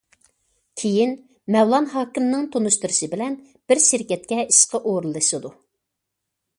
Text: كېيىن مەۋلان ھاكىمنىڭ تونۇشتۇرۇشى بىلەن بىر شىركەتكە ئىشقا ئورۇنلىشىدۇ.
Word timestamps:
كېيىن 0.83 1.11
مەۋلان 1.55 1.87
ھاكىمنىڭ 1.91 2.49
تونۇشتۇرۇشى 2.57 3.11
بىلەن 3.13 3.39
بىر 3.71 3.85
شىركەتكە 3.91 4.43
ئىشقا 4.49 4.83
ئورۇنلىشىدۇ. 4.89 5.57